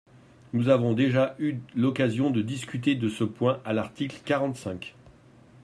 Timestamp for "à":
3.65-3.71